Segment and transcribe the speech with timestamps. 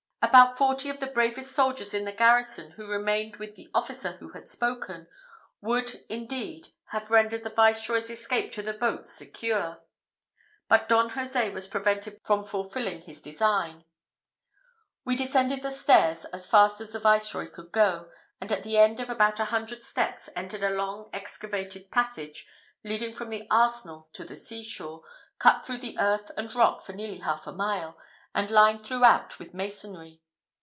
[0.23, 4.29] About forty of the bravest soldiers in the garrison, who remained with the officer who
[4.29, 5.07] had spoken,
[5.61, 9.81] would indeed have rendered the Viceroy's escape to the boats secure,
[10.69, 13.83] but Don Jose was prevented from fulfilling his design.
[15.03, 18.99] We descended the stairs as fast as the Viceroy could go; and, at the end
[18.99, 22.45] of about a hundred steps, entered a long excavated passage
[22.83, 25.01] leading from the arsenal to the sea shore,
[25.39, 27.97] cut through the earth and rock for nearly half a mile,
[28.33, 30.21] and lined throughout with masonry.